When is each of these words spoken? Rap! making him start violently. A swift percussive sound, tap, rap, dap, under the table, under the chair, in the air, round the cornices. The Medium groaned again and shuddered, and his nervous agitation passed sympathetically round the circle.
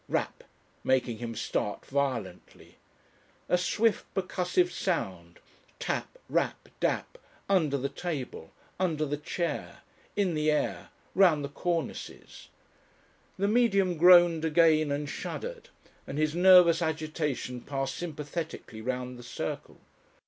Rap! 0.09 0.43
making 0.83 1.19
him 1.19 1.35
start 1.35 1.85
violently. 1.85 2.77
A 3.47 3.55
swift 3.55 4.11
percussive 4.15 4.71
sound, 4.71 5.37
tap, 5.77 6.17
rap, 6.27 6.69
dap, 6.79 7.19
under 7.47 7.77
the 7.77 7.87
table, 7.87 8.51
under 8.79 9.05
the 9.05 9.15
chair, 9.17 9.81
in 10.15 10.33
the 10.33 10.49
air, 10.49 10.89
round 11.13 11.45
the 11.45 11.49
cornices. 11.49 12.47
The 13.37 13.47
Medium 13.47 13.95
groaned 13.95 14.43
again 14.43 14.91
and 14.91 15.07
shuddered, 15.07 15.69
and 16.07 16.17
his 16.17 16.33
nervous 16.33 16.81
agitation 16.81 17.61
passed 17.61 17.93
sympathetically 17.93 18.81
round 18.81 19.19
the 19.19 19.23
circle. 19.23 19.77